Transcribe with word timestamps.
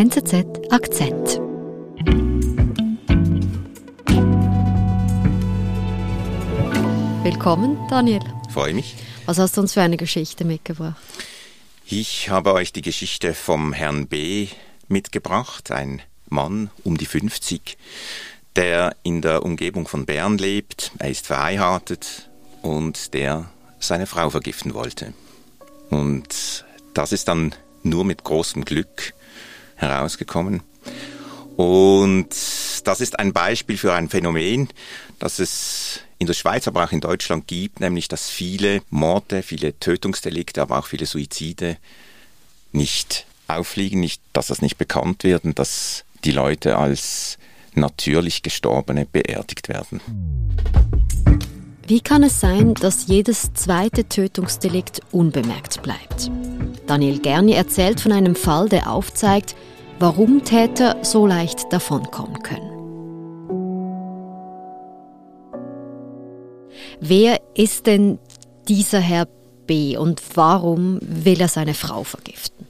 NZZ 0.00 0.46
Akzent. 0.70 1.28
Willkommen, 7.22 7.76
Daniel. 7.90 8.22
Freue 8.50 8.72
mich. 8.72 8.96
Was 9.26 9.38
hast 9.38 9.58
du 9.58 9.60
uns 9.60 9.74
für 9.74 9.82
eine 9.82 9.98
Geschichte 9.98 10.46
mitgebracht? 10.46 10.96
Ich 11.84 12.30
habe 12.30 12.54
euch 12.54 12.72
die 12.72 12.80
Geschichte 12.80 13.34
vom 13.34 13.74
Herrn 13.74 14.06
B. 14.06 14.48
mitgebracht, 14.88 15.70
ein 15.70 16.00
Mann 16.30 16.70
um 16.82 16.96
die 16.96 17.04
50, 17.04 17.76
der 18.56 18.96
in 19.02 19.20
der 19.20 19.42
Umgebung 19.42 19.86
von 19.86 20.06
Bern 20.06 20.38
lebt. 20.38 20.92
Er 20.98 21.10
ist 21.10 21.26
verheiratet 21.26 22.30
und 22.62 23.12
der 23.12 23.50
seine 23.80 24.06
Frau 24.06 24.30
vergiften 24.30 24.72
wollte. 24.72 25.12
Und 25.90 26.64
das 26.94 27.12
ist 27.12 27.28
dann 27.28 27.54
nur 27.82 28.06
mit 28.06 28.24
großem 28.24 28.64
Glück 28.64 29.12
herausgekommen. 29.80 30.62
Und 31.56 32.28
das 32.84 33.00
ist 33.00 33.18
ein 33.18 33.32
Beispiel 33.32 33.76
für 33.76 33.92
ein 33.92 34.08
Phänomen, 34.08 34.68
das 35.18 35.38
es 35.38 36.00
in 36.18 36.26
der 36.26 36.34
Schweiz, 36.34 36.68
aber 36.68 36.84
auch 36.84 36.92
in 36.92 37.00
Deutschland 37.00 37.46
gibt, 37.46 37.80
nämlich 37.80 38.08
dass 38.08 38.28
viele 38.28 38.82
Morde, 38.90 39.42
viele 39.42 39.78
Tötungsdelikte, 39.78 40.62
aber 40.62 40.78
auch 40.78 40.86
viele 40.86 41.06
Suizide 41.06 41.76
nicht 42.72 43.26
auffliegen, 43.48 44.00
nicht, 44.00 44.22
dass 44.32 44.46
das 44.46 44.62
nicht 44.62 44.78
bekannt 44.78 45.24
wird 45.24 45.44
und 45.44 45.58
dass 45.58 46.04
die 46.24 46.32
Leute 46.32 46.76
als 46.78 47.38
natürlich 47.74 48.42
Gestorbene 48.42 49.06
beerdigt 49.06 49.68
werden. 49.68 50.00
Wie 51.86 52.00
kann 52.00 52.22
es 52.22 52.38
sein, 52.38 52.74
dass 52.74 53.08
jedes 53.08 53.52
zweite 53.54 54.08
Tötungsdelikt 54.08 55.00
unbemerkt 55.10 55.82
bleibt? 55.82 56.30
Daniel 56.86 57.18
Gerni 57.18 57.52
erzählt 57.52 58.00
von 58.00 58.12
einem 58.12 58.36
Fall, 58.36 58.68
der 58.68 58.90
aufzeigt, 58.90 59.56
warum 60.00 60.42
Täter 60.44 60.96
so 61.02 61.26
leicht 61.26 61.70
davonkommen 61.74 62.42
können. 62.42 62.70
Wer 67.00 67.40
ist 67.54 67.86
denn 67.86 68.18
dieser 68.66 69.00
Herr 69.00 69.28
B 69.66 69.98
und 69.98 70.22
warum 70.34 70.98
will 71.02 71.40
er 71.40 71.48
seine 71.48 71.74
Frau 71.74 72.02
vergiften? 72.02 72.66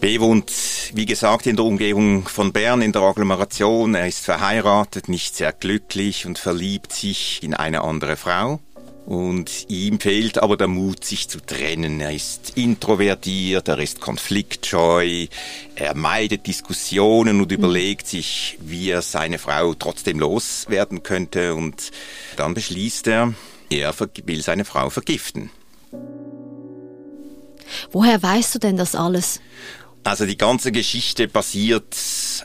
B 0.00 0.20
wohnt, 0.20 0.52
wie 0.94 1.06
gesagt, 1.06 1.46
in 1.46 1.56
der 1.56 1.64
Umgebung 1.64 2.26
von 2.28 2.52
Bern, 2.52 2.82
in 2.82 2.92
der 2.92 3.02
Agglomeration. 3.02 3.94
Er 3.94 4.06
ist 4.06 4.24
verheiratet, 4.24 5.08
nicht 5.08 5.34
sehr 5.34 5.52
glücklich 5.52 6.24
und 6.26 6.38
verliebt 6.38 6.92
sich 6.92 7.42
in 7.42 7.54
eine 7.54 7.82
andere 7.82 8.16
Frau. 8.16 8.60
Und 9.04 9.68
ihm 9.68 9.98
fehlt 9.98 10.40
aber 10.42 10.56
der 10.56 10.68
Mut, 10.68 11.04
sich 11.04 11.28
zu 11.28 11.40
trennen. 11.40 12.00
Er 12.00 12.12
ist 12.12 12.52
introvertiert, 12.56 13.66
er 13.68 13.78
ist 13.78 14.00
konfliktscheu, 14.00 15.26
er 15.74 15.94
meidet 15.96 16.46
Diskussionen 16.46 17.40
und 17.40 17.50
überlegt 17.50 18.06
sich, 18.06 18.58
wie 18.60 18.90
er 18.90 19.02
seine 19.02 19.38
Frau 19.38 19.74
trotzdem 19.74 20.20
loswerden 20.20 21.02
könnte. 21.02 21.54
Und 21.54 21.90
dann 22.36 22.54
beschließt 22.54 23.08
er, 23.08 23.34
er 23.70 23.94
will 24.24 24.42
seine 24.42 24.64
Frau 24.64 24.88
vergiften. 24.88 25.50
Woher 27.90 28.22
weißt 28.22 28.54
du 28.54 28.58
denn 28.58 28.76
das 28.76 28.94
alles? 28.94 29.40
Also 30.04 30.26
die 30.26 30.36
ganze 30.36 30.72
Geschichte 30.72 31.28
basiert 31.28 31.96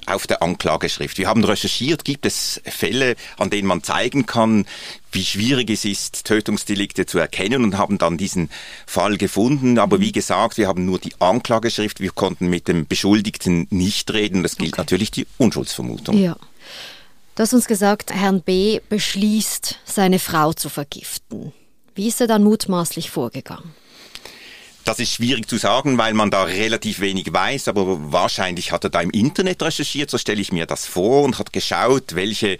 auf 0.06 0.28
der 0.28 0.44
Anklageschrift. 0.44 1.18
Wir 1.18 1.28
haben 1.28 1.44
recherchiert, 1.44 2.06
gibt 2.06 2.26
es 2.28 2.62
Fälle, 2.66 3.16
an 3.38 3.50
denen 3.50 3.68
man 3.68 3.82
zeigen 3.82 4.28
kann, 4.28 4.66
wie 5.12 5.26
schwierig 5.26 5.72
es 5.72 5.84
ist, 5.84 6.26
Tötungsdelikte 6.26 7.08
zu 7.08 7.18
erkennen 7.18 7.64
und 7.64 7.78
haben 7.78 7.98
dann 7.98 8.18
diesen 8.18 8.52
Fall 8.86 9.18
gefunden. 9.18 9.80
Aber 9.80 10.00
wie 10.00 10.12
gesagt, 10.12 10.58
wir 10.58 10.68
haben 10.68 10.86
nur 10.86 11.00
die 11.00 11.14
Anklageschrift, 11.20 12.00
wir 12.00 12.12
konnten 12.12 12.48
mit 12.48 12.68
dem 12.68 12.86
Beschuldigten 12.86 13.68
nicht 13.72 14.14
reden. 14.14 14.44
Das 14.44 14.58
gilt 14.58 14.74
okay. 14.74 14.82
natürlich 14.82 15.10
die 15.10 15.26
Unschuldsvermutung. 15.38 16.16
Ja. 16.16 16.36
Du 17.36 17.44
hast 17.44 17.54
uns 17.54 17.66
gesagt, 17.66 18.14
Herrn 18.14 18.42
B. 18.42 18.82
beschließt, 18.90 19.80
seine 19.86 20.20
Frau 20.20 20.54
zu 20.54 20.70
vergiften. 20.70 21.54
Wie 21.96 22.08
ist 22.08 22.22
er 22.22 22.28
dann 22.28 22.44
mutmaßlich 22.44 23.10
vorgegangen? 23.10 23.74
Das 24.88 25.00
ist 25.00 25.12
schwierig 25.12 25.50
zu 25.50 25.58
sagen, 25.58 25.98
weil 25.98 26.14
man 26.14 26.32
da 26.32 26.44
relativ 26.44 27.02
wenig 27.02 27.34
weiß, 27.34 27.68
aber 27.68 28.14
wahrscheinlich 28.14 28.72
hat 28.72 28.86
er 28.86 28.90
da 28.90 29.02
im 29.02 29.10
Internet 29.10 29.62
recherchiert, 29.62 30.10
so 30.10 30.18
stelle 30.18 30.40
ich 30.40 30.54
mir 30.54 30.66
das 30.66 30.86
vor, 30.86 31.24
und 31.24 31.40
hat 31.40 31.52
geschaut, 31.52 32.16
welche 32.16 32.58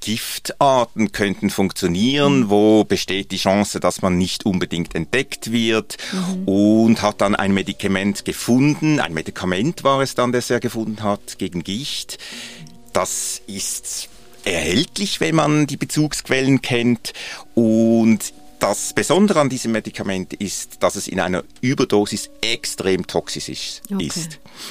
Giftarten 0.00 1.12
könnten 1.12 1.50
funktionieren, 1.50 2.44
mhm. 2.44 2.48
wo 2.48 2.84
besteht 2.84 3.30
die 3.30 3.36
Chance, 3.36 3.78
dass 3.78 4.00
man 4.00 4.16
nicht 4.16 4.46
unbedingt 4.46 4.94
entdeckt 4.94 5.52
wird 5.52 5.98
mhm. 6.12 6.48
und 6.48 7.02
hat 7.02 7.20
dann 7.20 7.34
ein 7.34 7.52
Medikament 7.52 8.24
gefunden, 8.24 8.98
ein 8.98 9.12
Medikament 9.12 9.84
war 9.84 10.00
es 10.00 10.14
dann, 10.14 10.32
das 10.32 10.48
er 10.48 10.60
gefunden 10.60 11.02
hat 11.02 11.36
gegen 11.36 11.62
Gicht. 11.62 12.16
Das 12.94 13.42
ist 13.46 14.08
erhältlich, 14.44 15.20
wenn 15.20 15.34
man 15.34 15.66
die 15.66 15.76
Bezugsquellen 15.76 16.62
kennt 16.62 17.12
und 17.54 18.32
das 18.58 18.92
Besondere 18.92 19.40
an 19.40 19.48
diesem 19.48 19.72
Medikament 19.72 20.32
ist, 20.34 20.82
dass 20.82 20.96
es 20.96 21.08
in 21.08 21.20
einer 21.20 21.44
Überdosis 21.60 22.30
extrem 22.40 23.06
toxisch 23.06 23.48
ist 23.48 23.82
okay. 23.92 24.10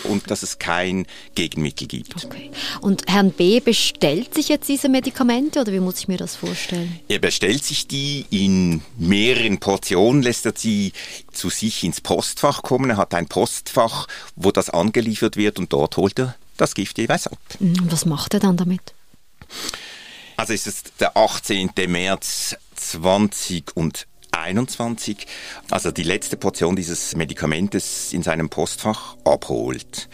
und 0.05 0.29
dass 0.31 0.43
es 0.43 0.59
kein 0.59 1.05
Gegenmittel 1.35 1.87
gibt. 1.87 2.25
Okay. 2.25 2.51
Und 2.81 3.03
Herrn 3.07 3.31
B. 3.31 3.59
bestellt 3.59 4.33
sich 4.33 4.49
jetzt 4.49 4.67
diese 4.67 4.89
Medikamente 4.89 5.61
oder 5.61 5.71
wie 5.71 5.79
muss 5.79 5.99
ich 5.99 6.07
mir 6.07 6.17
das 6.17 6.35
vorstellen? 6.35 6.99
Er 7.07 7.19
bestellt 7.19 7.63
sich 7.63 7.87
die 7.87 8.25
in 8.29 8.81
mehreren 8.97 9.59
Portionen, 9.59 10.23
lässt 10.23 10.45
er 10.45 10.53
sie 10.55 10.91
zu 11.31 11.49
sich 11.49 11.83
ins 11.83 12.01
Postfach 12.01 12.63
kommen. 12.63 12.89
Er 12.89 12.97
hat 12.97 13.13
ein 13.13 13.27
Postfach, 13.27 14.07
wo 14.35 14.51
das 14.51 14.69
angeliefert 14.69 15.37
wird 15.37 15.59
und 15.59 15.71
dort 15.73 15.97
holt 15.97 16.19
er 16.19 16.35
das 16.57 16.73
Gift 16.73 16.97
jeweils 16.97 17.27
ab. 17.27 17.39
Und 17.59 17.91
was 17.91 18.05
macht 18.05 18.33
er 18.33 18.39
dann 18.39 18.57
damit? 18.57 18.93
Also 20.37 20.53
es 20.53 20.67
ist 20.67 20.93
der 20.99 21.15
18. 21.15 21.71
März 21.87 22.55
2021, 22.91 25.27
also 25.69 25.91
die 25.91 26.03
letzte 26.03 26.37
Portion 26.37 26.75
dieses 26.75 27.15
Medikamentes 27.15 28.13
in 28.13 28.23
seinem 28.23 28.49
Postfach 28.49 29.15
abholt 29.23 30.09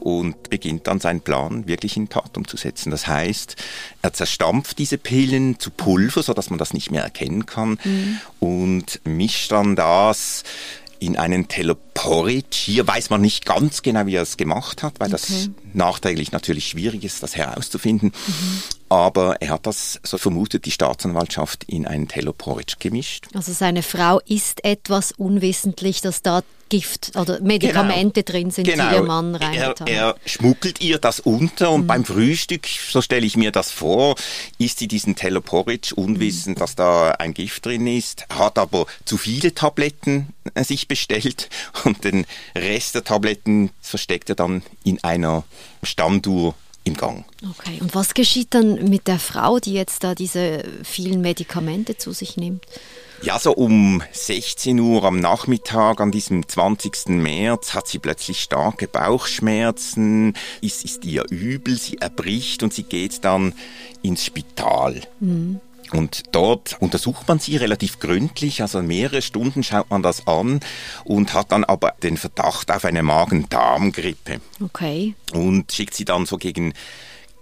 und 0.00 0.50
beginnt 0.50 0.86
dann 0.86 1.00
seinen 1.00 1.20
Plan 1.20 1.66
wirklich 1.66 1.96
in 1.96 2.08
Tat 2.08 2.36
umzusetzen. 2.36 2.90
Das 2.90 3.06
heißt, 3.06 3.56
er 4.02 4.12
zerstampft 4.12 4.78
diese 4.78 4.98
Pillen 4.98 5.58
zu 5.58 5.70
Pulver, 5.70 6.22
sodass 6.22 6.50
man 6.50 6.58
das 6.58 6.72
nicht 6.72 6.90
mehr 6.90 7.02
erkennen 7.02 7.46
kann 7.46 7.78
mhm. 7.82 8.20
und 8.40 9.00
mischt 9.04 9.52
dann 9.52 9.76
das 9.76 10.44
in 11.00 11.16
einen 11.16 11.48
Teleporridge. 11.48 12.56
Hier 12.56 12.86
weiß 12.86 13.10
man 13.10 13.20
nicht 13.20 13.46
ganz 13.46 13.82
genau, 13.82 14.06
wie 14.06 14.16
er 14.16 14.22
es 14.22 14.36
gemacht 14.36 14.82
hat, 14.82 15.00
weil 15.00 15.12
okay. 15.12 15.22
das 15.22 15.50
nachträglich 15.72 16.32
natürlich 16.32 16.68
schwierig 16.68 17.04
ist, 17.04 17.22
das 17.22 17.36
herauszufinden. 17.36 18.12
Mhm. 18.26 18.62
Aber 18.88 19.40
er 19.42 19.50
hat 19.50 19.66
das, 19.66 20.00
so 20.02 20.18
vermutet 20.18 20.64
die 20.64 20.70
Staatsanwaltschaft, 20.70 21.64
in 21.64 21.86
einen 21.86 22.08
Teleporridge 22.08 22.76
gemischt. 22.78 23.26
Also 23.34 23.52
seine 23.52 23.82
Frau 23.82 24.20
ist 24.20 24.64
etwas 24.64 25.12
unwissentlich, 25.12 26.00
dass 26.00 26.22
da 26.22 26.42
Gift 26.68 27.16
oder 27.16 27.40
Medikamente 27.40 28.22
genau. 28.22 28.38
drin 28.38 28.50
sind, 28.50 28.64
genau. 28.64 28.88
die 28.90 28.96
ihr 28.96 29.02
Mann 29.02 29.34
rein 29.34 29.54
er, 29.54 29.74
er 29.86 30.16
schmuggelt 30.26 30.80
ihr 30.80 30.98
das 30.98 31.20
unter 31.20 31.70
und 31.70 31.82
mhm. 31.82 31.86
beim 31.86 32.04
Frühstück, 32.04 32.66
so 32.66 33.00
stelle 33.00 33.26
ich 33.26 33.36
mir 33.36 33.52
das 33.52 33.70
vor, 33.70 34.16
isst 34.58 34.78
sie 34.78 34.88
diesen 34.88 35.16
Teleporridge 35.16 35.94
unwissend, 35.94 36.56
mhm. 36.56 36.60
dass 36.60 36.74
da 36.74 37.12
ein 37.12 37.34
Gift 37.34 37.66
drin 37.66 37.86
ist, 37.86 38.26
hat 38.28 38.58
aber 38.58 38.86
zu 39.04 39.16
viele 39.16 39.54
Tabletten 39.54 40.34
sich 40.64 40.88
bestellt 40.88 41.48
und 41.84 42.04
den 42.04 42.26
Rest 42.54 42.94
der 42.94 43.04
Tabletten 43.04 43.70
versteckt 43.80 44.28
er 44.28 44.36
dann 44.36 44.62
in 44.84 45.02
einer 45.02 45.44
Stammduhr 45.82 46.54
im 46.84 46.96
Gang. 46.96 47.24
Okay, 47.50 47.78
und 47.80 47.94
was 47.94 48.14
geschieht 48.14 48.54
dann 48.54 48.88
mit 48.88 49.06
der 49.06 49.18
Frau, 49.18 49.58
die 49.58 49.74
jetzt 49.74 50.02
da 50.04 50.14
diese 50.14 50.64
vielen 50.82 51.20
Medikamente 51.20 51.96
zu 51.96 52.12
sich 52.12 52.36
nimmt? 52.36 52.64
Ja, 53.20 53.38
so 53.38 53.52
um 53.52 54.02
16 54.12 54.78
Uhr 54.78 55.02
am 55.02 55.18
Nachmittag 55.18 56.00
an 56.00 56.12
diesem 56.12 56.46
20. 56.46 57.08
März 57.08 57.74
hat 57.74 57.88
sie 57.88 57.98
plötzlich 57.98 58.40
starke 58.40 58.86
Bauchschmerzen, 58.86 60.34
es 60.62 60.84
ist 60.84 61.04
ihr 61.04 61.24
übel, 61.28 61.76
sie 61.76 61.98
erbricht 61.98 62.62
und 62.62 62.72
sie 62.72 62.84
geht 62.84 63.24
dann 63.24 63.54
ins 64.02 64.24
Spital. 64.24 65.00
Mhm. 65.18 65.60
Und 65.92 66.22
dort 66.32 66.76
untersucht 66.80 67.28
man 67.28 67.38
sie 67.38 67.56
relativ 67.56 67.98
gründlich, 67.98 68.62
also 68.62 68.82
mehrere 68.82 69.22
Stunden 69.22 69.62
schaut 69.62 69.90
man 69.90 70.02
das 70.02 70.26
an 70.26 70.60
und 71.04 71.34
hat 71.34 71.52
dann 71.52 71.64
aber 71.64 71.94
den 72.02 72.16
Verdacht 72.16 72.70
auf 72.70 72.84
eine 72.84 73.02
Magen-Darm-Grippe. 73.02 74.40
Okay. 74.62 75.14
Und 75.32 75.72
schickt 75.72 75.94
sie 75.94 76.04
dann 76.04 76.26
so 76.26 76.36
gegen 76.36 76.74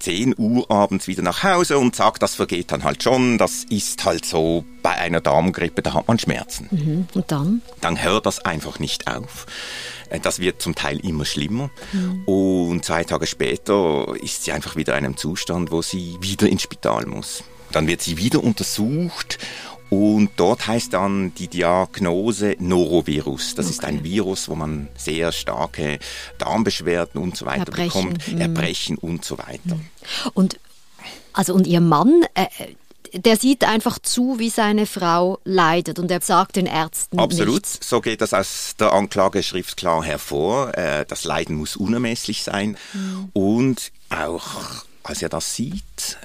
10 0.00 0.34
Uhr 0.36 0.70
abends 0.70 1.06
wieder 1.08 1.22
nach 1.22 1.42
Hause 1.42 1.78
und 1.78 1.96
sagt, 1.96 2.22
das 2.22 2.34
vergeht 2.34 2.70
dann 2.70 2.84
halt 2.84 3.02
schon, 3.02 3.38
das 3.38 3.64
ist 3.64 4.04
halt 4.04 4.24
so 4.24 4.64
bei 4.82 4.90
einer 4.90 5.20
Darmgrippe, 5.20 5.82
da 5.82 5.94
hat 5.94 6.08
man 6.08 6.18
Schmerzen. 6.18 6.68
Mhm. 6.70 7.06
Und 7.14 7.32
dann? 7.32 7.62
Dann 7.80 8.02
hört 8.02 8.26
das 8.26 8.44
einfach 8.44 8.78
nicht 8.78 9.08
auf. 9.08 9.46
Äh, 10.10 10.20
das 10.20 10.38
wird 10.38 10.62
zum 10.62 10.74
Teil 10.74 10.98
immer 11.00 11.24
schlimmer. 11.24 11.70
Mhm. 11.92 12.24
Und 12.24 12.84
zwei 12.84 13.04
Tage 13.04 13.26
später 13.26 14.14
ist 14.20 14.44
sie 14.44 14.52
einfach 14.52 14.76
wieder 14.76 14.96
in 14.96 15.04
einem 15.04 15.16
Zustand, 15.16 15.70
wo 15.70 15.82
sie 15.82 16.16
wieder 16.20 16.48
ins 16.48 16.62
Spital 16.62 17.06
muss. 17.06 17.42
Dann 17.76 17.88
wird 17.88 18.00
sie 18.00 18.16
wieder 18.16 18.42
untersucht 18.42 19.38
Und 19.90 20.30
dort 20.36 20.66
heißt 20.66 20.94
dann 20.94 21.34
die 21.34 21.46
Diagnose 21.46 22.56
Norovirus. 22.58 23.54
Das 23.54 23.66
okay. 23.66 23.74
ist 23.74 23.84
ein 23.84 24.02
Virus, 24.02 24.48
wo 24.48 24.54
man 24.54 24.88
sehr 24.96 25.30
starke 25.30 25.98
Darmbeschwerden 26.38 27.20
und 27.20 27.36
so 27.36 27.44
weiter 27.44 27.66
Erbrechen. 27.66 28.14
bekommt, 28.14 28.32
mhm. 28.32 28.40
Erbrechen 28.40 28.96
und 28.96 29.26
so 29.26 29.36
weiter. 29.36 29.74
Mhm. 29.74 29.88
Und 30.32 30.58
also 31.34 31.52
und 31.52 31.66
ihr 31.66 31.82
Mann, 31.82 32.24
äh, 32.32 32.46
der 33.12 33.36
sieht 33.36 33.64
einfach 33.64 33.98
zu, 33.98 34.38
wie 34.38 34.48
seine 34.48 34.86
Frau 34.86 35.38
leidet 35.44 35.98
und 35.98 36.10
er 36.10 36.22
sagt 36.22 36.56
den 36.56 36.64
Ärzten 36.64 37.18
Absolut, 37.18 37.62
nichts. 37.62 37.78
so 37.86 38.00
geht 38.00 38.22
das 38.22 38.32
aus 38.32 38.74
der 38.80 38.94
Anklageschrift 38.94 39.76
klar 39.76 40.02
hervor. 40.02 40.76
Äh, 40.78 41.04
das 41.06 41.24
Leiden 41.24 41.56
muss 41.56 41.76
unermesslich 41.76 42.42
sein 42.42 42.78
mhm. 42.94 43.28
und 43.34 43.92
auch 44.08 44.86
als 45.06 45.22
er 45.22 45.28
das 45.28 45.54
sieht, 45.54 46.18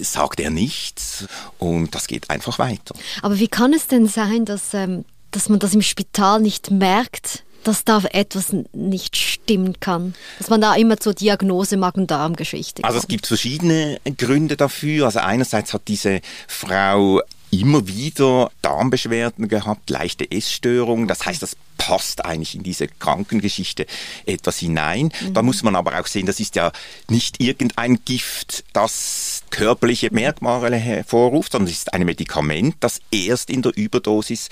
sagt 0.00 0.40
er 0.40 0.50
nichts 0.50 1.26
und 1.58 1.94
das 1.94 2.06
geht 2.06 2.30
einfach 2.30 2.58
weiter. 2.58 2.94
Aber 3.22 3.38
wie 3.38 3.48
kann 3.48 3.72
es 3.72 3.86
denn 3.86 4.06
sein, 4.06 4.44
dass, 4.44 4.74
ähm, 4.74 5.04
dass 5.30 5.48
man 5.48 5.58
das 5.58 5.74
im 5.74 5.82
Spital 5.82 6.40
nicht 6.40 6.70
merkt, 6.70 7.44
dass 7.64 7.84
da 7.84 8.02
etwas 8.12 8.54
nicht 8.72 9.16
stimmen 9.16 9.78
kann. 9.80 10.14
Dass 10.38 10.50
man 10.50 10.60
da 10.60 10.74
immer 10.74 10.98
zur 10.98 11.14
Diagnose 11.14 11.76
Magen-Darm-Geschichte 11.76 12.84
Also 12.84 12.98
es 12.98 13.06
gibt 13.06 13.26
verschiedene 13.26 14.00
Gründe 14.16 14.56
dafür. 14.56 15.06
Also 15.06 15.20
einerseits 15.20 15.72
hat 15.72 15.82
diese 15.88 16.20
Frau 16.48 17.20
immer 17.52 17.86
wieder 17.86 18.50
Darmbeschwerden 18.62 19.46
gehabt, 19.46 19.90
leichte 19.90 20.28
Essstörungen. 20.30 21.06
Das 21.06 21.26
heißt, 21.26 21.42
das 21.42 21.56
passt 21.76 22.24
eigentlich 22.24 22.54
in 22.54 22.62
diese 22.62 22.88
Krankengeschichte 22.88 23.86
etwas 24.24 24.58
hinein. 24.58 25.12
Mhm. 25.20 25.34
Da 25.34 25.42
muss 25.42 25.62
man 25.62 25.76
aber 25.76 26.00
auch 26.00 26.06
sehen, 26.06 26.26
das 26.26 26.40
ist 26.40 26.56
ja 26.56 26.72
nicht 27.08 27.42
irgendein 27.42 28.02
Gift, 28.04 28.64
das 28.72 29.42
körperliche 29.50 30.08
Merkmale 30.12 30.76
hervorruft, 30.76 31.52
sondern 31.52 31.70
es 31.70 31.78
ist 31.78 31.92
ein 31.92 32.04
Medikament, 32.06 32.76
das 32.80 33.00
erst 33.10 33.50
in 33.50 33.60
der 33.60 33.76
Überdosis 33.76 34.48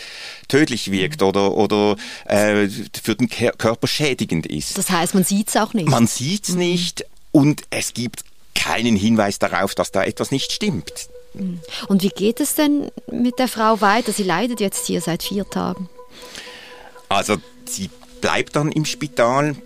tödlich 0.48 0.90
wirkt 0.90 1.22
mhm. 1.22 1.28
oder, 1.28 1.52
oder 1.52 1.96
äh, 2.26 2.68
für 3.02 3.14
den 3.14 3.30
Körper 3.30 3.86
schädigend 3.86 4.46
ist. 4.46 4.76
Das 4.76 4.90
heißt, 4.90 5.14
man 5.14 5.24
sieht 5.24 5.48
es 5.48 5.56
auch 5.56 5.72
nicht. 5.72 5.88
Man 5.88 6.06
sieht 6.06 6.48
es 6.48 6.54
mhm. 6.54 6.58
nicht 6.58 7.06
und 7.32 7.62
es 7.70 7.94
gibt 7.94 8.24
keinen 8.54 8.96
Hinweis 8.96 9.38
darauf, 9.38 9.74
dass 9.74 9.90
da 9.90 10.04
etwas 10.04 10.30
nicht 10.30 10.52
stimmt. 10.52 11.08
Und 11.88 12.02
wie 12.02 12.08
geht 12.08 12.40
es 12.40 12.54
denn 12.54 12.90
mit 13.10 13.38
der 13.38 13.48
Frau 13.48 13.80
weiter? 13.80 14.12
Sie 14.12 14.24
leidet 14.24 14.60
jetzt 14.60 14.86
hier 14.86 15.00
seit 15.00 15.22
vier 15.22 15.48
Tagen. 15.48 15.88
Also 17.08 17.36
sie 17.66 17.90
bleibt 18.20 18.56
dann 18.56 18.72
im 18.72 18.84
Spital 18.84 19.56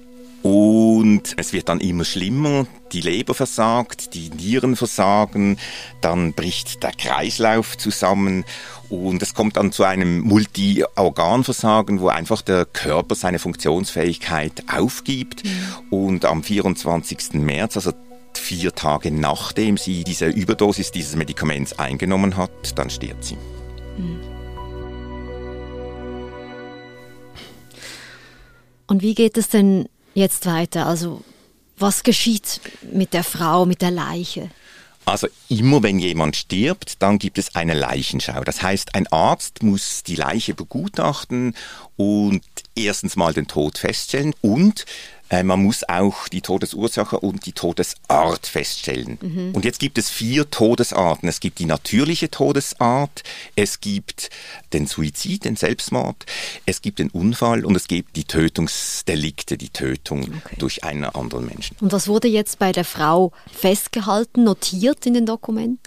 und 0.43 1.35
es 1.37 1.53
wird 1.53 1.69
dann 1.69 1.81
immer 1.81 2.05
schlimmer. 2.05 2.67
Die 2.93 3.01
Leber 3.01 3.35
versagt, 3.35 4.15
die 4.15 4.29
Nieren 4.31 4.77
versagen, 4.77 5.59
dann 6.01 6.35
bricht 6.35 6.83
der 6.83 6.93
Kreislauf 6.93 7.77
zusammen 7.79 8.45
und 8.91 9.23
es 9.23 9.35
kommt 9.35 9.57
dann 9.57 9.73
zu 9.73 9.85
einem 9.85 10.21
Multi-Organversagen, 10.21 12.01
wo 12.01 12.09
einfach 12.09 12.43
der 12.43 12.67
Körper 12.67 13.15
seine 13.15 13.39
Funktionsfähigkeit 13.39 14.65
aufgibt. 14.73 15.45
Mhm. 15.45 15.51
Und 15.91 16.25
am 16.25 16.43
24. 16.43 17.35
März, 17.35 17.77
also 17.77 17.93
vier 18.39 18.75
Tage 18.75 19.11
nachdem 19.11 19.77
sie 19.77 20.05
diese 20.05 20.27
Überdosis 20.27 20.91
dieses 20.91 21.17
Medikaments 21.17 21.79
eingenommen 21.79 22.37
hat, 22.37 22.79
dann 22.79 22.91
stirbt 22.91 23.25
sie. 23.25 23.37
Mhm. 23.97 24.21
Und 28.87 29.03
wie 29.03 29.15
geht 29.15 29.37
es 29.39 29.49
denn 29.49 29.89
jetzt 30.15 30.47
weiter? 30.47 30.87
Also 30.87 31.23
was 31.77 32.03
geschieht 32.03 32.61
mit 32.93 33.13
der 33.13 33.25
Frau, 33.25 33.67
mit 33.67 33.83
der 33.83 33.91
Leiche? 33.91 34.51
Also 35.07 35.27
immer 35.49 35.83
wenn 35.83 35.99
jemand 35.99 36.35
stirbt, 36.35 37.03
dann 37.03 37.19
gibt 37.19 37.37
es 37.37 37.55
eine 37.55 37.75
Leichenschau. 37.75 38.43
Das 38.43 38.63
heißt, 38.63 38.95
ein 38.95 39.07
Arzt 39.09 39.63
muss 39.63 40.03
die 40.03 40.17
Leiche 40.17 40.55
begutachten 40.55 41.55
und 41.97 42.43
erstens 42.75 43.17
mal 43.17 43.33
den 43.33 43.47
Tod 43.47 43.79
feststellen 43.79 44.35
und 44.41 44.85
äh, 45.31 45.43
man 45.43 45.63
muss 45.63 45.89
auch 45.89 46.29
die 46.29 46.43
Todesursache 46.43 47.19
und 47.19 47.47
die 47.47 47.53
Todesart 47.53 48.47
feststellen. 48.47 49.19
Mhm. 49.21 49.53
Und 49.55 49.65
jetzt 49.65 49.81
gibt 49.81 49.97
es 49.97 50.11
vier 50.11 50.51
Todesarten. 50.51 51.29
Es 51.29 51.41
gibt 51.41 51.59
die 51.59 51.65
natürliche 51.65 52.31
Todesart, 52.31 53.23
es 53.57 53.81
gibt 53.81 54.31
den 54.73 54.87
Suizid, 54.87 55.45
den 55.45 55.57
Selbstmord, 55.57 56.27
es 56.67 56.83
gibt 56.83 56.99
den 56.99 57.11
Unfall 57.11 57.65
und 57.65 57.75
es 57.75 57.89
gibt 57.89 58.17
die 58.17 58.25
Tötungsdelikte, 58.25 59.57
die 59.57 59.71
Tötung 59.71 60.25
okay. 60.45 60.57
durch 60.59 60.85
einen 60.85 61.05
anderen 61.05 61.47
Menschen. 61.47 61.77
Und 61.81 61.93
was 61.93 62.07
wurde 62.07 62.29
jetzt 62.29 62.59
bei 62.59 62.73
der 62.73 62.85
Frau 62.85 63.33
festgehalten, 63.51 64.45
notiert 64.45 65.07
in 65.07 65.15
den 65.15 65.27
Dokumenten? 65.27 65.81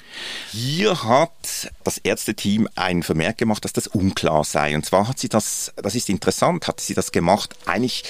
Hier 0.52 1.04
hat 1.04 1.70
das 1.84 2.00
Ärzteteam 2.00 2.68
ein 2.76 3.04
Vermerk 3.04 3.38
gemacht, 3.38 3.64
dass 3.64 3.74
das 3.74 3.88
unklar 3.88 4.44
sei. 4.44 4.76
Und 4.76 4.86
zwar 4.86 5.08
hat 5.08 5.20
sie 5.20 5.30
das, 5.30 5.72
das 5.76 5.94
ist 5.98 6.10
interessant, 6.10 6.68
hat 6.68 6.80
sie 6.80 6.94
das 6.94 7.12
gemacht, 7.12 7.56
eigentlich 7.66 8.04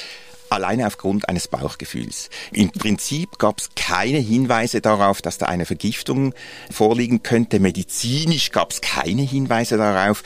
alleine 0.49 0.87
aufgrund 0.87 1.29
eines 1.29 1.47
Bauchgefühls. 1.47 2.29
Im 2.51 2.71
Prinzip 2.71 3.37
gab 3.37 3.59
es 3.59 3.69
keine 3.75 4.19
Hinweise 4.19 4.81
darauf, 4.81 5.21
dass 5.21 5.37
da 5.37 5.47
eine 5.47 5.65
Vergiftung 5.65 6.33
vorliegen 6.71 7.23
könnte. 7.23 7.59
Medizinisch 7.59 8.51
gab 8.51 8.71
es 8.71 8.81
keine 8.81 9.23
Hinweise 9.23 9.77
darauf. 9.77 10.23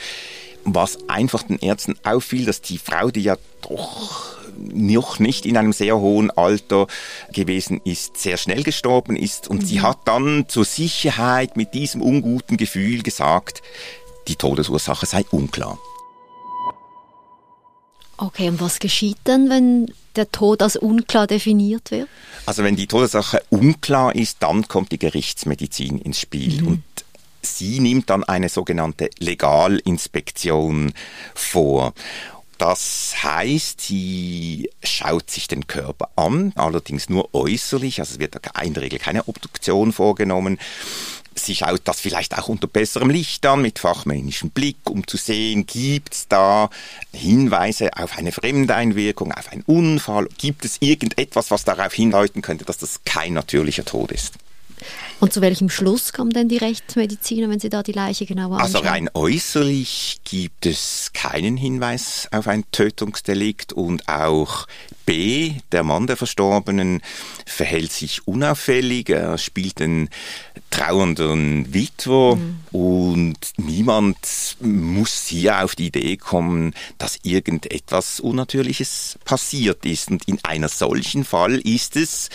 Was 0.64 1.08
einfach 1.08 1.42
den 1.42 1.58
Ärzten 1.58 1.96
auffiel, 2.04 2.44
dass 2.44 2.60
die 2.60 2.78
Frau, 2.78 3.10
die 3.10 3.22
ja 3.22 3.36
doch 3.62 4.36
noch 4.58 5.18
nicht 5.18 5.46
in 5.46 5.56
einem 5.56 5.72
sehr 5.72 5.98
hohen 5.98 6.30
Alter 6.30 6.86
gewesen 7.32 7.80
ist, 7.84 8.16
sehr 8.16 8.36
schnell 8.36 8.62
gestorben 8.62 9.16
ist. 9.16 9.48
Und 9.48 9.62
mhm. 9.62 9.66
sie 9.66 9.80
hat 9.80 9.98
dann 10.04 10.44
zur 10.48 10.64
Sicherheit 10.64 11.56
mit 11.56 11.74
diesem 11.74 12.00
unguten 12.00 12.56
Gefühl 12.56 13.02
gesagt, 13.02 13.62
die 14.28 14.36
Todesursache 14.36 15.06
sei 15.06 15.24
unklar. 15.30 15.78
Okay, 18.22 18.48
und 18.48 18.60
was 18.60 18.78
geschieht 18.78 19.16
dann, 19.24 19.50
wenn 19.50 19.92
der 20.14 20.30
Tod 20.30 20.62
als 20.62 20.76
unklar 20.76 21.26
definiert 21.26 21.90
wird? 21.90 22.08
Also 22.46 22.62
wenn 22.62 22.76
die 22.76 22.86
Todesursache 22.86 23.42
unklar 23.50 24.14
ist, 24.14 24.36
dann 24.40 24.68
kommt 24.68 24.92
die 24.92 24.98
Gerichtsmedizin 25.00 25.98
ins 25.98 26.20
Spiel. 26.20 26.62
Mhm. 26.62 26.68
Und 26.68 26.84
sie 27.42 27.80
nimmt 27.80 28.10
dann 28.10 28.22
eine 28.22 28.48
sogenannte 28.48 29.10
Legalinspektion 29.18 30.92
vor. 31.34 31.94
Das 32.58 33.14
heißt, 33.24 33.80
sie 33.80 34.70
schaut 34.84 35.28
sich 35.28 35.48
den 35.48 35.66
Körper 35.66 36.10
an, 36.14 36.52
allerdings 36.54 37.08
nur 37.08 37.34
äußerlich, 37.34 37.98
also 37.98 38.14
es 38.14 38.20
wird 38.20 38.36
in 38.62 38.74
der 38.74 38.84
Regel 38.84 39.00
keine 39.00 39.26
Obduktion 39.26 39.92
vorgenommen 39.92 40.60
sie 41.34 41.54
schaut 41.54 41.82
das 41.84 42.00
vielleicht 42.00 42.36
auch 42.38 42.48
unter 42.48 42.66
besserem 42.66 43.10
Licht 43.10 43.44
an, 43.46 43.62
mit 43.62 43.78
fachmännischem 43.78 44.50
Blick, 44.50 44.76
um 44.88 45.06
zu 45.06 45.16
sehen, 45.16 45.66
gibt 45.66 46.14
es 46.14 46.28
da 46.28 46.70
Hinweise 47.12 47.90
auf 47.96 48.16
eine 48.16 48.32
Fremdeinwirkung, 48.32 49.32
auf 49.32 49.50
einen 49.50 49.62
Unfall? 49.62 50.28
Gibt 50.38 50.64
es 50.64 50.76
irgendetwas, 50.80 51.50
was 51.50 51.64
darauf 51.64 51.92
hindeuten 51.92 52.42
könnte, 52.42 52.64
dass 52.64 52.78
das 52.78 53.00
kein 53.04 53.34
natürlicher 53.34 53.84
Tod 53.84 54.12
ist? 54.12 54.34
Und 55.20 55.32
zu 55.32 55.40
welchem 55.40 55.70
Schluss 55.70 56.12
kommen 56.12 56.30
denn 56.30 56.48
die 56.48 56.56
Rechtsmediziner, 56.56 57.48
wenn 57.48 57.60
sie 57.60 57.68
da 57.68 57.82
die 57.82 57.92
Leiche 57.92 58.26
genauer 58.26 58.58
anschauen? 58.58 58.74
Also 58.74 58.78
rein 58.78 59.08
äußerlich 59.14 60.20
gibt 60.24 60.66
es 60.66 61.12
keinen 61.12 61.56
Hinweis 61.56 62.28
auf 62.32 62.48
ein 62.48 62.64
Tötungsdelikt 62.72 63.72
und 63.72 64.08
auch 64.08 64.66
B, 65.06 65.52
der 65.70 65.84
Mann 65.84 66.06
der 66.06 66.16
Verstorbenen, 66.16 67.02
verhält 67.46 67.92
sich 67.92 68.26
unauffällig, 68.26 69.10
er 69.10 69.38
spielt 69.38 69.78
den 69.78 70.08
trauernden 70.72 71.72
Witwer 71.72 72.36
mhm. 72.36 72.60
und 72.72 73.38
niemand 73.58 74.56
muss 74.60 75.26
hier 75.26 75.62
auf 75.62 75.76
die 75.76 75.86
Idee 75.86 76.16
kommen, 76.16 76.74
dass 76.98 77.20
irgendetwas 77.22 78.18
Unnatürliches 78.18 79.18
passiert 79.24 79.84
ist. 79.84 80.10
Und 80.10 80.26
in 80.26 80.38
einer 80.42 80.68
solchen 80.68 81.24
Fall 81.24 81.60
ist 81.60 81.94
es 81.96 82.30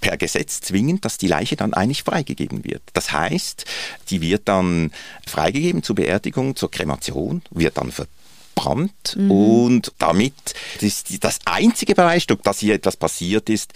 per 0.00 0.16
Gesetz 0.16 0.60
zwingend, 0.60 1.04
dass 1.04 1.18
die 1.18 1.26
Leiche 1.26 1.56
dann 1.56 1.74
eigentlich 1.74 2.04
freigegeben 2.04 2.64
wird. 2.64 2.82
Das 2.92 3.12
heißt, 3.12 3.64
die 4.10 4.20
wird 4.20 4.42
dann 4.46 4.92
freigegeben 5.26 5.82
zur 5.82 5.96
Beerdigung, 5.96 6.56
zur 6.56 6.70
Kremation, 6.70 7.42
wird 7.50 7.76
dann 7.76 7.90
verbrannt 7.90 9.16
mhm. 9.16 9.30
und 9.30 9.92
damit 9.98 10.34
das, 10.80 11.04
das 11.20 11.40
einzige 11.44 11.94
Beweisstück, 11.94 12.42
dass 12.44 12.60
hier 12.60 12.74
etwas 12.74 12.96
passiert 12.96 13.50
ist, 13.50 13.72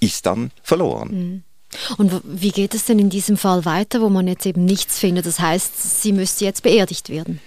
ist 0.00 0.24
dann 0.26 0.50
verloren. 0.62 1.10
Mhm. 1.10 1.42
Und 1.96 2.20
wie 2.24 2.50
geht 2.50 2.74
es 2.74 2.84
denn 2.84 2.98
in 2.98 3.10
diesem 3.10 3.36
Fall 3.36 3.64
weiter, 3.64 4.00
wo 4.00 4.08
man 4.08 4.28
jetzt 4.28 4.46
eben 4.46 4.64
nichts 4.64 4.98
findet? 4.98 5.26
Das 5.26 5.40
heißt, 5.40 6.02
sie 6.02 6.12
müsste 6.12 6.44
jetzt 6.44 6.62
beerdigt 6.62 7.08
werden. 7.08 7.40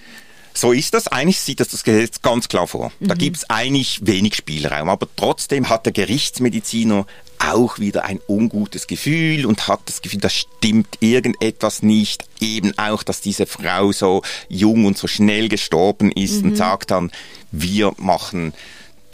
So 0.53 0.71
ist 0.71 0.93
das. 0.93 1.07
Eigentlich 1.07 1.39
sieht 1.41 1.59
das 1.59 1.67
das 1.67 1.83
Gesetz 1.83 2.21
ganz 2.21 2.47
klar 2.47 2.65
vor. 2.65 2.91
Mhm. 2.99 3.07
Da 3.09 3.15
gibt 3.15 3.37
es 3.37 3.49
eigentlich 3.49 3.99
wenig 4.03 4.35
Spielraum. 4.35 4.89
Aber 4.89 5.07
trotzdem 5.15 5.69
hat 5.69 5.85
der 5.85 5.93
Gerichtsmediziner 5.93 7.05
auch 7.39 7.79
wieder 7.79 8.05
ein 8.05 8.21
ungutes 8.27 8.87
Gefühl 8.87 9.45
und 9.45 9.67
hat 9.67 9.81
das 9.85 10.01
Gefühl, 10.01 10.21
da 10.21 10.29
stimmt 10.29 10.97
irgendetwas 11.01 11.83
nicht. 11.83 12.23
Eben 12.39 12.77
auch, 12.77 13.03
dass 13.03 13.19
diese 13.19 13.45
Frau 13.45 13.91
so 13.91 14.21
jung 14.47 14.85
und 14.85 14.97
so 14.97 15.07
schnell 15.07 15.49
gestorben 15.49 16.11
ist 16.11 16.41
mhm. 16.41 16.51
und 16.51 16.55
sagt 16.55 16.91
dann, 16.91 17.11
wir 17.51 17.91
machen 17.97 18.53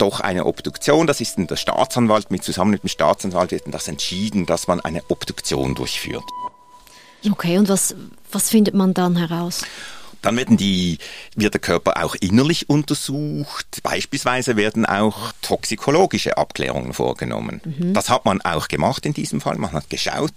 doch 0.02 0.20
eine 0.20 0.46
Obduktion. 0.46 1.06
Das 1.06 1.20
ist 1.20 1.36
der 1.38 1.56
Staatsanwalt 1.56 2.30
mit 2.30 2.42
zusammen 2.42 2.72
mit 2.72 2.82
dem 2.82 2.88
Staatsanwalt 2.88 3.52
wird 3.52 3.62
das 3.72 3.86
entschieden, 3.86 4.46
dass 4.46 4.66
man 4.66 4.80
eine 4.80 5.02
Obduktion 5.08 5.74
durchführt. 5.76 6.24
Okay, 7.30 7.56
und 7.56 7.68
was, 7.68 7.94
was 8.32 8.50
findet 8.50 8.74
man 8.74 8.94
dann 8.94 9.16
heraus? 9.16 9.62
Dann 10.22 10.36
werden 10.36 10.56
die, 10.56 10.98
wird 11.36 11.54
der 11.54 11.60
Körper 11.60 12.02
auch 12.02 12.14
innerlich 12.14 12.68
untersucht. 12.68 13.66
Beispielsweise 13.82 14.56
werden 14.56 14.86
auch 14.86 15.32
toxikologische 15.42 16.36
Abklärungen 16.36 16.92
vorgenommen. 16.92 17.60
Mhm. 17.64 17.92
Das 17.92 18.08
hat 18.08 18.24
man 18.24 18.40
auch 18.40 18.68
gemacht 18.68 19.04
in 19.04 19.12
diesem 19.12 19.40
Fall. 19.40 19.58
Man 19.58 19.72
hat 19.72 19.90
geschaut, 19.90 20.32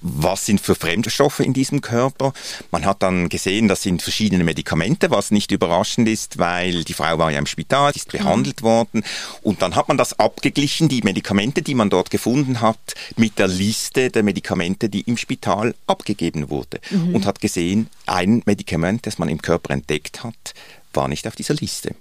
was 0.00 0.46
sind 0.46 0.60
für 0.60 0.74
Fremdstoffe 0.74 1.40
in 1.40 1.52
diesem 1.52 1.80
Körper. 1.80 2.32
Man 2.70 2.84
hat 2.84 3.02
dann 3.02 3.28
gesehen, 3.28 3.68
das 3.68 3.82
sind 3.82 4.02
verschiedene 4.02 4.44
Medikamente, 4.44 5.10
was 5.10 5.30
nicht 5.30 5.52
überraschend 5.52 6.08
ist, 6.08 6.38
weil 6.38 6.84
die 6.84 6.94
Frau 6.94 7.18
war 7.18 7.30
ja 7.30 7.38
im 7.38 7.46
Spital, 7.46 7.92
ist 7.94 8.10
behandelt 8.12 8.62
mhm. 8.62 8.66
worden. 8.66 9.04
Und 9.42 9.62
dann 9.62 9.76
hat 9.76 9.88
man 9.88 9.98
das 9.98 10.18
abgeglichen, 10.18 10.88
die 10.88 11.02
Medikamente, 11.02 11.62
die 11.62 11.74
man 11.74 11.90
dort 11.90 12.10
gefunden 12.10 12.60
hat, 12.60 12.78
mit 13.16 13.38
der 13.38 13.48
Liste 13.48 14.10
der 14.10 14.22
Medikamente, 14.22 14.88
die 14.88 15.02
im 15.02 15.16
Spital 15.16 15.74
abgegeben 15.86 16.50
wurde. 16.50 16.80
Mhm. 16.90 17.14
Und 17.14 17.26
hat 17.26 17.40
gesehen, 17.40 17.88
ein 18.06 18.42
Medikament, 18.46 19.06
das 19.06 19.17
man 19.18 19.28
im 19.28 19.42
Körper 19.42 19.72
entdeckt 19.72 20.24
hat, 20.24 20.54
war 20.92 21.08
nicht 21.08 21.26
auf 21.26 21.36
dieser 21.36 21.54
Liste. 21.54 21.94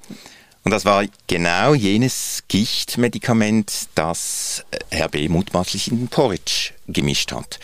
Und 0.63 0.71
das 0.71 0.83
war 0.83 1.05
genau 1.27 1.73
jenes 1.73 2.43
Gichtmedikament, 2.47 3.87
das 3.95 4.65
Herr 4.89 5.07
B. 5.07 5.29
mutmaßlich 5.29 5.89
in 5.89 5.99
den 5.99 6.07
Porridge 6.09 6.71
gemischt 6.87 7.31
hat. 7.31 7.59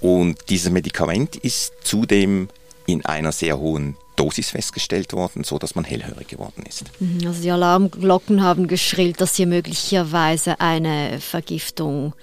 Und 0.00 0.38
dieses 0.50 0.70
Medikament 0.70 1.36
ist 1.36 1.72
zudem 1.82 2.48
in 2.86 3.04
einer 3.04 3.32
sehr 3.32 3.58
hohen 3.58 3.96
Dosis 4.16 4.50
festgestellt 4.50 5.12
worden, 5.12 5.42
so 5.42 5.58
dass 5.58 5.74
man 5.74 5.84
hellhörig 5.84 6.28
geworden 6.28 6.64
ist. 6.68 6.84
Mhm, 7.00 7.26
also 7.26 7.42
die 7.42 7.50
Alarmglocken 7.50 8.42
haben 8.42 8.68
geschrillt, 8.68 9.20
dass 9.20 9.34
hier 9.34 9.46
möglicherweise 9.46 10.60
eine 10.60 11.20
Vergiftung 11.20 12.14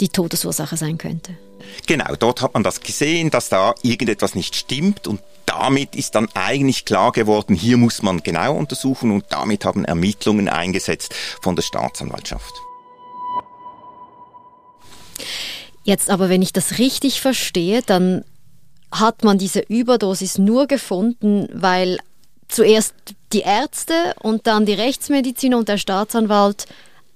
die 0.00 0.08
Todesursache 0.08 0.76
sein 0.76 0.98
könnte. 0.98 1.36
Genau, 1.86 2.14
dort 2.18 2.42
hat 2.42 2.54
man 2.54 2.62
das 2.62 2.80
gesehen, 2.80 3.30
dass 3.30 3.48
da 3.48 3.74
irgendetwas 3.82 4.34
nicht 4.34 4.56
stimmt 4.56 5.06
und 5.06 5.20
damit 5.46 5.94
ist 5.94 6.14
dann 6.14 6.28
eigentlich 6.34 6.84
klar 6.84 7.12
geworden, 7.12 7.54
hier 7.54 7.76
muss 7.76 8.02
man 8.02 8.22
genau 8.22 8.56
untersuchen 8.56 9.10
und 9.10 9.26
damit 9.30 9.64
haben 9.64 9.84
Ermittlungen 9.84 10.48
eingesetzt 10.48 11.14
von 11.40 11.54
der 11.54 11.62
Staatsanwaltschaft. 11.62 12.52
Jetzt 15.84 16.10
aber, 16.10 16.28
wenn 16.28 16.42
ich 16.42 16.52
das 16.52 16.78
richtig 16.78 17.20
verstehe, 17.20 17.82
dann 17.82 18.24
hat 18.90 19.22
man 19.22 19.38
diese 19.38 19.60
Überdosis 19.60 20.38
nur 20.38 20.66
gefunden, 20.66 21.48
weil 21.52 21.98
zuerst 22.48 22.94
die 23.32 23.40
Ärzte 23.40 24.14
und 24.20 24.46
dann 24.46 24.66
die 24.66 24.74
Rechtsmediziner 24.74 25.58
und 25.58 25.68
der 25.68 25.78
Staatsanwalt 25.78 26.66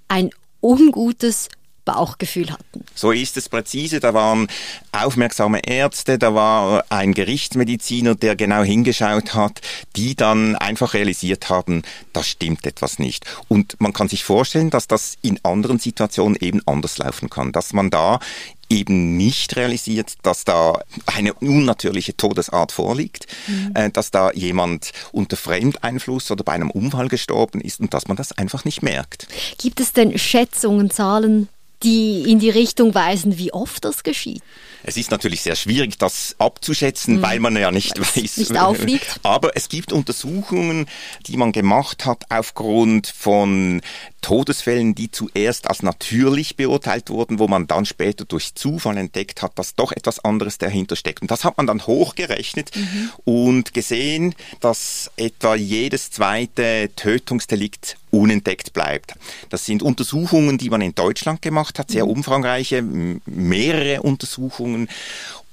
ein 0.08 0.30
ungutes 0.61 1.49
Bauchgefühl 1.88 2.50
hatten. 2.50 2.85
So 2.95 3.12
ist 3.12 3.38
es 3.38 3.49
präzise. 3.49 3.99
Da 3.99 4.12
waren 4.12 4.47
aufmerksame 4.92 5.61
Ärzte, 5.66 6.18
da 6.18 6.35
war 6.35 6.85
ein 6.90 7.14
Gerichtsmediziner, 7.14 8.14
der 8.14 8.37
genau 8.37 8.62
hingeschaut 8.62 9.35
hat, 9.35 9.62
die 9.97 10.14
dann 10.14 10.54
einfach 10.57 10.92
realisiert 10.92 11.49
haben, 11.49 11.83
da 12.12 12.23
stimmt 12.23 12.66
etwas 12.66 12.99
nicht. 12.99 13.25
Und 13.49 13.80
man 13.80 13.95
kann 13.95 14.09
sich 14.09 14.23
vorstellen, 14.23 14.68
dass 14.68 14.87
das 14.87 15.16
in 15.23 15.42
anderen 15.45 15.78
Situationen 15.78 16.37
eben 16.38 16.61
anders 16.66 16.99
laufen 16.99 17.30
kann, 17.30 17.52
dass 17.52 17.73
man 17.73 17.88
da 17.88 18.21
eben 18.68 19.16
nicht 19.16 19.57
realisiert, 19.57 20.16
dass 20.23 20.45
da 20.45 20.83
eine 21.07 21.33
unnatürliche 21.33 22.18
Todesart 22.18 22.71
vorliegt, 22.71 23.26
mhm. 23.47 23.73
äh, 23.75 23.90
dass 23.90 24.11
da 24.11 24.30
jemand 24.33 24.92
unter 25.11 25.38
Fremdeinfluss 25.38 26.30
oder 26.30 26.45
bei 26.45 26.52
einem 26.52 26.71
Unfall 26.71 27.09
gestorben 27.09 27.62
ist 27.62 27.80
und 27.80 27.95
dass 27.95 28.09
man 28.09 28.18
das 28.18 28.33
einfach 28.33 28.66
nicht 28.66 28.83
merkt. 28.83 29.26
Gibt 29.57 29.80
es 29.80 29.95
denn 29.95 30.18
Schätzungen, 30.18 30.90
Zahlen, 30.90 31.49
die 31.82 32.30
in 32.30 32.38
die 32.38 32.50
Richtung 32.50 32.94
weisen, 32.94 33.38
wie 33.38 33.52
oft 33.52 33.85
das 33.85 34.02
geschieht? 34.02 34.42
Es 34.88 34.97
ist 34.97 35.11
natürlich 35.11 35.42
sehr 35.42 35.54
schwierig, 35.54 35.99
das 35.99 36.35
abzuschätzen, 36.38 37.16
mhm. 37.16 37.23
weil 37.23 37.40
man 37.40 37.57
ja 37.57 37.71
nicht 37.71 37.99
Weil's 37.99 38.38
weiß. 38.38 38.49
Nicht 38.50 38.57
aufliegt. 38.59 39.21
Aber 39.23 39.54
es 39.57 39.68
gibt 39.68 39.92
Untersuchungen, 39.92 40.87
die 41.26 41.37
man 41.37 41.52
gemacht 41.52 42.07
hat 42.07 42.25
aufgrund 42.30 43.07
von 43.07 43.83
Todesfällen, 44.21 44.95
die 44.95 45.11
zuerst 45.11 45.68
als 45.68 45.83
natürlich 45.83 46.57
beurteilt 46.57 47.11
wurden, 47.11 47.38
wo 47.38 47.49
man 47.49 47.66
dann 47.66 47.87
später 47.87 48.25
durch 48.25 48.54
Zufall 48.54 48.97
entdeckt 48.97 49.42
hat, 49.42 49.59
dass 49.59 49.75
doch 49.75 49.92
etwas 49.92 50.25
anderes 50.25 50.59
dahinter 50.59 50.97
steckt. 50.97 51.23
Und 51.23 51.30
das 51.30 51.45
hat 51.45 51.57
man 51.57 51.66
dann 51.66 51.87
hochgerechnet 51.87 52.75
mhm. 52.75 53.11
und 53.25 53.75
gesehen, 53.75 54.35
dass 54.61 55.11
etwa 55.16 55.54
jedes 55.54 56.11
zweite 56.11 56.90
Tötungsdelikt 56.97 57.97
unentdeckt 58.11 58.73
bleibt. 58.73 59.14
Das 59.50 59.64
sind 59.64 59.83
Untersuchungen, 59.83 60.59
die 60.59 60.71
man 60.71 60.80
in 60.80 60.95
Deutschland 60.95 61.42
gemacht 61.42 61.78
hat, 61.78 61.90
sehr 61.90 62.04
mhm. 62.04 62.12
umfangreiche, 62.12 62.83
mehrere 62.83 64.02
Untersuchungen. 64.02 64.77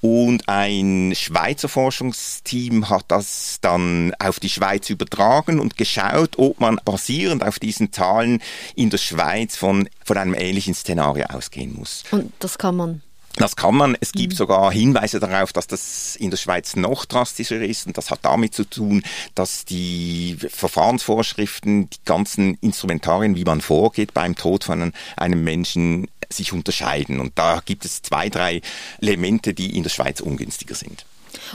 Und 0.01 0.47
ein 0.47 1.13
Schweizer 1.15 1.67
Forschungsteam 1.67 2.89
hat 2.89 3.05
das 3.07 3.57
dann 3.61 4.13
auf 4.19 4.39
die 4.39 4.49
Schweiz 4.49 4.91
übertragen 4.91 5.59
und 5.59 5.77
geschaut, 5.77 6.37
ob 6.37 6.59
man 6.59 6.79
basierend 6.85 7.43
auf 7.43 7.57
diesen 7.57 7.91
Zahlen 7.91 8.39
in 8.75 8.91
der 8.91 8.99
Schweiz 8.99 9.55
von, 9.55 9.89
von 10.03 10.17
einem 10.17 10.35
ähnlichen 10.35 10.75
Szenario 10.75 11.25
ausgehen 11.25 11.73
muss. 11.73 12.03
Und 12.11 12.31
das 12.37 12.59
kann 12.59 12.75
man 12.75 13.01
das 13.37 13.55
kann 13.55 13.75
man. 13.75 13.97
Es 13.99 14.11
gibt 14.11 14.33
mhm. 14.33 14.37
sogar 14.37 14.71
Hinweise 14.71 15.19
darauf, 15.19 15.53
dass 15.53 15.67
das 15.67 16.15
in 16.15 16.29
der 16.29 16.37
Schweiz 16.37 16.75
noch 16.75 17.05
drastischer 17.05 17.61
ist. 17.61 17.87
Und 17.87 17.97
das 17.97 18.11
hat 18.11 18.19
damit 18.23 18.53
zu 18.53 18.63
tun, 18.63 19.03
dass 19.35 19.65
die 19.65 20.37
Verfahrensvorschriften, 20.49 21.89
die 21.89 21.97
ganzen 22.05 22.55
Instrumentarien, 22.61 23.35
wie 23.35 23.43
man 23.43 23.61
vorgeht 23.61 24.13
beim 24.13 24.35
Tod 24.35 24.63
von 24.63 24.93
einem 25.17 25.43
Menschen, 25.43 26.07
sich 26.35 26.53
unterscheiden. 26.53 27.19
Und 27.19 27.37
da 27.37 27.61
gibt 27.65 27.85
es 27.85 28.01
zwei, 28.01 28.29
drei 28.29 28.61
Elemente, 29.01 29.53
die 29.53 29.75
in 29.75 29.83
der 29.83 29.89
Schweiz 29.89 30.19
ungünstiger 30.19 30.75
sind. 30.75 31.05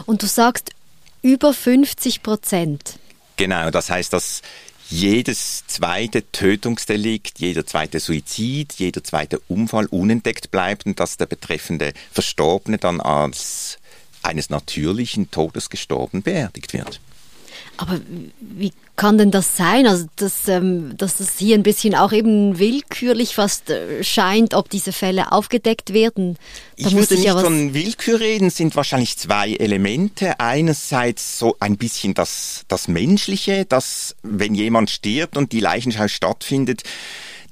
Und 0.07 0.23
du 0.23 0.27
sagst 0.27 0.71
über 1.23 1.53
50 1.53 2.23
Prozent. 2.23 2.99
Genau, 3.37 3.71
das 3.71 3.91
heißt, 3.91 4.13
dass 4.13 4.43
jedes 4.91 5.65
zweite 5.67 6.31
Tötungsdelikt, 6.33 7.39
jeder 7.39 7.65
zweite 7.65 8.01
Suizid, 8.01 8.75
jeder 8.79 9.05
zweite 9.05 9.41
Unfall 9.49 9.87
unentdeckt 9.87 10.51
bleibt 10.51 10.85
und 10.85 10.99
dass 10.99 11.17
der 11.17 11.27
betreffende 11.27 11.93
Verstorbene 12.11 12.79
dann 12.79 13.01
als 13.01 13.79
eines 14.23 14.51
natürlichen 14.51 15.31
Todes 15.31 15.71
gestorben 15.71 16.23
beerdigt 16.23 16.73
wird. 16.73 17.01
Aber 17.81 17.99
wie 18.41 18.73
kann 18.97 19.17
denn 19.17 19.31
das 19.31 19.57
sein? 19.57 19.87
Also, 19.87 20.07
dass, 20.17 20.47
ähm, 20.49 20.99
dass 20.99 21.17
das 21.17 21.39
hier 21.39 21.55
ein 21.55 21.63
bisschen 21.63 21.95
auch 21.95 22.13
eben 22.13 22.59
willkürlich 22.59 23.35
fast 23.35 23.71
äh, 23.71 24.05
scheint, 24.05 24.53
ob 24.53 24.69
diese 24.69 24.93
Fälle 24.93 25.33
aufgedeckt 25.33 25.95
werden. 25.95 26.37
Da 26.77 26.89
ich 26.89 26.95
würde 26.95 27.15
nicht 27.15 27.25
ja 27.25 27.39
von 27.39 27.73
Willkür 27.73 28.21
reden, 28.21 28.51
sind 28.51 28.77
wahrscheinlich 28.77 29.17
zwei 29.17 29.55
Elemente. 29.55 30.39
Einerseits 30.41 31.39
so 31.39 31.57
ein 31.59 31.79
bisschen 31.79 32.13
das, 32.13 32.67
das 32.69 32.87
Menschliche, 32.87 33.65
dass 33.65 34.15
wenn 34.23 34.55
jemand 34.55 34.91
stirbt 34.91 35.39
und 35.39 35.53
die 35.53 35.61
Leichenschau 35.61 36.07
stattfindet, 36.09 36.83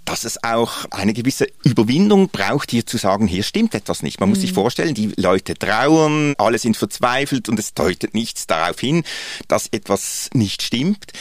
dass 0.09 0.25
es 0.25 0.43
auch 0.43 0.87
eine 0.91 1.13
gewisse 1.13 1.49
Überwindung 1.65 2.31
braucht, 2.31 2.71
hier 2.71 2.87
zu 2.87 2.97
sagen, 2.97 3.27
hier 3.27 3.43
stimmt 3.43 3.75
etwas 3.75 4.03
nicht. 4.03 4.21
Man 4.21 4.31
muss 4.31 4.41
sich 4.41 4.53
mhm. 4.53 4.55
vorstellen, 4.55 4.95
die 4.95 5.13
Leute 5.17 5.53
trauern, 5.53 6.35
alle 6.39 6.59
sind 6.59 6.79
verzweifelt 6.79 7.51
und 7.51 7.59
es 7.59 7.75
deutet 7.75 8.15
nichts 8.15 8.47
darauf 8.47 8.81
hin, 8.81 9.05
dass 9.49 9.69
etwas 9.71 10.31
nicht 10.33 10.63
stimmt 10.63 11.13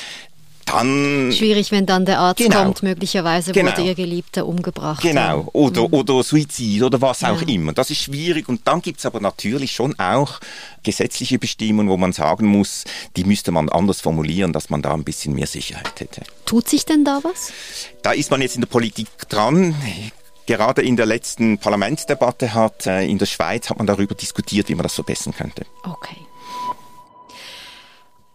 dann. 0.67 1.31
Schwierig, 1.31 1.71
wenn 1.71 1.85
dann 1.85 2.05
der 2.05 2.19
Arzt 2.19 2.41
genau, 2.41 2.63
kommt, 2.63 2.83
möglicherweise 2.83 3.51
genau, 3.51 3.71
wurde 3.71 3.81
ihr 3.83 3.95
Geliebter 3.95 4.45
umgebracht. 4.45 5.01
Genau, 5.01 5.49
oder, 5.53 5.87
mhm. 5.87 5.93
oder 5.93 6.23
Suizid 6.23 6.83
oder 6.83 7.01
was 7.01 7.23
auch 7.23 7.41
ja. 7.41 7.47
immer. 7.47 7.73
Das 7.73 7.89
ist 7.89 8.01
schwierig 8.01 8.47
und 8.47 8.61
dann 8.67 8.81
gibt 8.81 8.99
es 8.99 9.05
aber 9.05 9.19
natürlich 9.19 9.71
schon 9.71 9.97
auch 9.99 10.39
gesetzliche 10.83 11.39
Bestimmungen, 11.39 11.89
wo 11.89 11.97
man 11.97 12.13
sagen 12.13 12.47
muss, 12.47 12.83
die 13.15 13.23
müsste 13.23 13.51
man 13.51 13.69
anders 13.69 14.01
formulieren, 14.01 14.53
dass 14.53 14.69
man 14.69 14.81
da 14.81 14.93
ein 14.93 15.03
bisschen 15.03 15.33
mehr 15.33 15.47
Sicherheit 15.47 15.99
hätte. 15.99 16.21
Tut 16.45 16.69
sich 16.69 16.85
denn 16.85 17.03
da 17.03 17.19
was? 17.23 17.51
Da 18.03 18.11
ist 18.11 18.31
man 18.31 18.41
jetzt 18.41 18.55
in 18.55 18.61
der 18.61 18.67
Politik 18.67 19.07
dran. 19.29 19.75
Gerade 20.45 20.81
in 20.81 20.95
der 20.95 21.05
letzten 21.05 21.57
Parlamentsdebatte 21.57 22.53
hat 22.53 22.87
äh, 22.87 23.03
in 23.03 23.17
der 23.17 23.25
Schweiz 23.25 23.69
hat 23.69 23.77
man 23.77 23.85
darüber 23.85 24.15
diskutiert, 24.15 24.69
wie 24.69 24.75
man 24.75 24.83
das 24.83 24.95
verbessern 24.95 25.33
könnte. 25.35 25.65
Okay. 25.83 26.15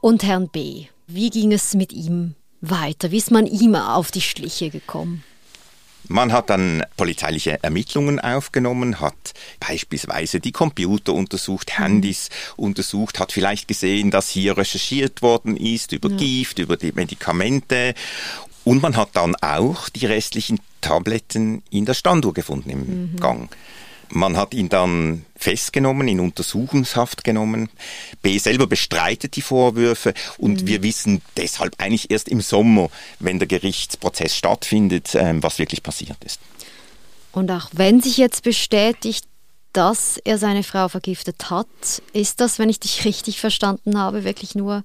Und 0.02 0.22
Herrn 0.22 0.48
B. 0.48 0.88
Wie 1.06 1.30
ging 1.30 1.52
es 1.52 1.74
mit 1.74 1.92
ihm 1.92 2.34
weiter? 2.60 3.10
Wie 3.10 3.18
ist 3.18 3.30
man 3.30 3.46
ihm 3.46 3.74
auf 3.74 4.10
die 4.10 4.20
Schliche 4.20 4.70
gekommen? 4.70 5.24
Man 6.08 6.32
hat 6.32 6.50
dann 6.50 6.84
polizeiliche 6.96 7.62
Ermittlungen 7.62 8.18
aufgenommen, 8.18 9.00
hat 9.00 9.34
beispielsweise 9.60 10.40
die 10.40 10.52
Computer 10.52 11.14
untersucht, 11.14 11.70
mhm. 11.78 11.82
Handys 11.82 12.28
untersucht, 12.56 13.18
hat 13.18 13.32
vielleicht 13.32 13.68
gesehen, 13.68 14.10
dass 14.10 14.28
hier 14.28 14.56
recherchiert 14.56 15.22
worden 15.22 15.56
ist 15.56 15.92
über 15.92 16.10
ja. 16.10 16.16
Gift, 16.16 16.58
über 16.58 16.76
die 16.76 16.92
Medikamente. 16.92 17.94
Und 18.64 18.82
man 18.82 18.96
hat 18.96 19.10
dann 19.14 19.36
auch 19.36 19.88
die 19.88 20.06
restlichen 20.06 20.60
Tabletten 20.80 21.62
in 21.70 21.84
der 21.84 21.94
Standuhr 21.94 22.34
gefunden 22.34 22.70
im 22.70 23.12
mhm. 23.12 23.16
Gang. 23.16 23.56
Man 24.14 24.36
hat 24.36 24.54
ihn 24.54 24.68
dann 24.68 25.24
festgenommen, 25.36 26.06
in 26.06 26.20
Untersuchungshaft 26.20 27.24
genommen. 27.24 27.70
B 28.20 28.38
selber 28.38 28.66
bestreitet 28.66 29.36
die 29.36 29.42
Vorwürfe 29.42 30.14
und 30.38 30.62
mhm. 30.62 30.66
wir 30.66 30.82
wissen 30.82 31.22
deshalb 31.36 31.74
eigentlich 31.78 32.10
erst 32.10 32.28
im 32.28 32.40
Sommer, 32.40 32.90
wenn 33.18 33.38
der 33.38 33.48
Gerichtsprozess 33.48 34.36
stattfindet, 34.36 35.14
ähm, 35.14 35.42
was 35.42 35.58
wirklich 35.58 35.82
passiert 35.82 36.22
ist. 36.24 36.40
Und 37.32 37.50
auch 37.50 37.70
wenn 37.72 38.00
sich 38.00 38.18
jetzt 38.18 38.42
bestätigt, 38.42 39.24
dass 39.72 40.18
er 40.18 40.38
seine 40.38 40.62
Frau 40.62 40.88
vergiftet 40.88 41.50
hat. 41.50 41.66
Ist 42.12 42.40
das, 42.40 42.58
wenn 42.58 42.68
ich 42.68 42.80
dich 42.80 43.04
richtig 43.04 43.40
verstanden 43.40 43.98
habe, 43.98 44.24
wirklich 44.24 44.54
nur 44.54 44.84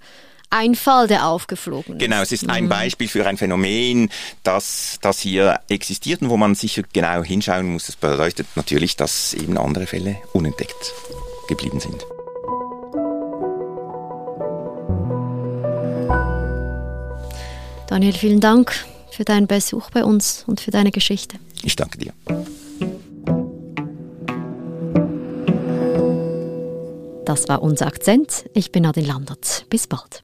ein 0.49 0.75
Fall, 0.75 1.07
der 1.07 1.27
aufgeflogen 1.27 1.95
ist. 1.95 1.99
Genau, 1.99 2.21
es 2.21 2.31
ist 2.31 2.49
ein 2.49 2.65
mhm. 2.65 2.69
Beispiel 2.69 3.07
für 3.07 3.25
ein 3.25 3.37
Phänomen, 3.37 4.09
das, 4.43 4.99
das 5.01 5.19
hier 5.19 5.59
existiert 5.69 6.21
und 6.21 6.29
wo 6.29 6.37
man 6.37 6.55
sicher 6.55 6.83
genau 6.93 7.23
hinschauen 7.23 7.73
muss. 7.73 7.87
Das 7.87 7.95
bedeutet 7.95 8.47
natürlich, 8.55 8.95
dass 8.95 9.33
eben 9.33 9.57
andere 9.57 9.87
Fälle 9.87 10.17
unentdeckt 10.33 10.93
geblieben 11.47 11.79
sind. 11.79 12.05
Daniel, 17.87 18.13
vielen 18.13 18.41
Dank 18.41 18.73
für 19.11 19.23
deinen 19.23 19.47
Besuch 19.47 19.89
bei 19.91 20.03
uns 20.03 20.43
und 20.45 20.59
für 20.59 20.71
deine 20.71 20.91
Geschichte. 20.91 21.37
Ich 21.63 21.75
danke 21.75 21.97
dir. 21.97 22.13
Das 27.25 27.49
war 27.49 27.61
unser 27.61 27.87
Akzent. 27.87 28.45
Ich 28.53 28.71
bin 28.71 28.85
Adin 28.85 29.05
Landert. 29.05 29.65
Bis 29.69 29.87
bald. 29.87 30.23